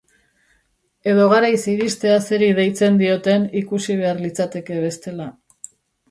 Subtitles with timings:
[1.09, 5.29] Edo garaiz iristea zeri deitzen dioten ikusi behar litzateke, bestela.